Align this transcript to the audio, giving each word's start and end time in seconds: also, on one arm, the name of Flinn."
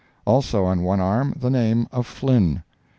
also, 0.25 0.65
on 0.65 0.81
one 0.81 0.99
arm, 0.99 1.31
the 1.39 1.51
name 1.51 1.87
of 1.91 2.07
Flinn." 2.07 2.63